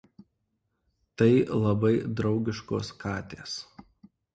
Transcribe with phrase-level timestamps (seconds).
[1.23, 1.29] Tai
[1.67, 3.61] labai draugiškos katės.